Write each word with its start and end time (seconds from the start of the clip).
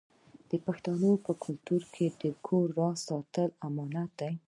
د 0.49 0.51
پښتنو 0.65 1.09
په 1.25 1.31
کلتور 1.43 1.81
کې 1.93 2.05
د 2.21 2.23
کور 2.45 2.65
راز 2.79 2.97
ساتل 3.09 3.49
امانت 3.67 4.11
دی. 4.19 4.33